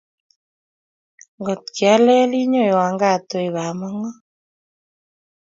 [1.39, 4.09] Ngot kialele inyowan kaat wei bamongo